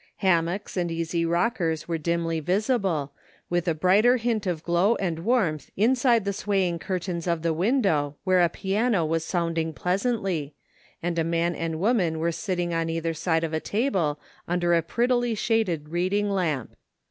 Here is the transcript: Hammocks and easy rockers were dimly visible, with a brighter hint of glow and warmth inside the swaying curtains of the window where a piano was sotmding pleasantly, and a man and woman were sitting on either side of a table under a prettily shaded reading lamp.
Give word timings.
Hammocks 0.15 0.77
and 0.77 0.89
easy 0.89 1.27
rockers 1.27 1.87
were 1.87 1.99
dimly 1.99 2.39
visible, 2.39 3.13
with 3.51 3.67
a 3.67 3.75
brighter 3.75 4.17
hint 4.17 4.47
of 4.47 4.63
glow 4.63 4.95
and 4.95 5.19
warmth 5.19 5.69
inside 5.77 6.25
the 6.25 6.33
swaying 6.33 6.79
curtains 6.79 7.27
of 7.27 7.43
the 7.43 7.53
window 7.53 8.15
where 8.23 8.41
a 8.41 8.49
piano 8.49 9.05
was 9.05 9.23
sotmding 9.23 9.75
pleasantly, 9.75 10.55
and 11.03 11.19
a 11.19 11.23
man 11.23 11.53
and 11.53 11.79
woman 11.79 12.17
were 12.17 12.31
sitting 12.31 12.73
on 12.73 12.89
either 12.89 13.13
side 13.13 13.43
of 13.43 13.53
a 13.53 13.59
table 13.59 14.19
under 14.47 14.73
a 14.73 14.81
prettily 14.81 15.35
shaded 15.35 15.89
reading 15.89 16.31
lamp. 16.31 16.75